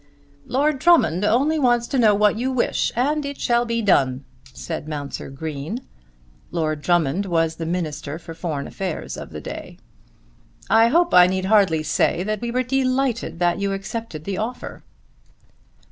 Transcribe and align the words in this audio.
"Lord 0.47 0.79
Drummond 0.79 1.23
only 1.23 1.59
wants 1.59 1.85
to 1.89 1.99
know 1.99 2.15
what 2.15 2.35
you 2.35 2.51
wish 2.51 2.91
and 2.95 3.23
it 3.23 3.39
shall 3.39 3.65
be 3.65 3.83
done," 3.83 4.25
said 4.51 4.87
Mounser 4.87 5.29
Green. 5.29 5.77
Lord 6.49 6.81
Drummond 6.81 7.27
was 7.27 7.57
the 7.57 7.67
Minister 7.67 8.17
for 8.17 8.33
Foreign 8.33 8.65
Affairs 8.65 9.15
of 9.15 9.29
the 9.29 9.39
day. 9.41 9.77
"I 10.71 10.87
hope 10.87 11.13
I 11.13 11.27
need 11.27 11.45
hardly 11.45 11.83
say 11.83 12.23
that 12.23 12.41
we 12.41 12.49
were 12.49 12.63
delighted 12.63 13.37
that 13.37 13.59
you 13.59 13.73
accepted 13.73 14.23
the 14.23 14.39
offer." 14.39 14.81